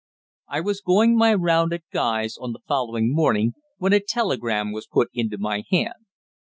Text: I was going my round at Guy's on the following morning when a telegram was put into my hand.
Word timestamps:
I 0.47 0.61
was 0.61 0.81
going 0.81 1.15
my 1.15 1.31
round 1.35 1.73
at 1.73 1.83
Guy's 1.93 2.35
on 2.35 2.53
the 2.53 2.61
following 2.67 3.13
morning 3.13 3.53
when 3.77 3.93
a 3.93 3.99
telegram 3.99 4.71
was 4.71 4.87
put 4.87 5.09
into 5.13 5.37
my 5.37 5.63
hand. 5.69 6.07